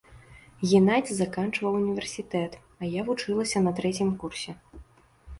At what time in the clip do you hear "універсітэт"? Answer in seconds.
1.81-2.51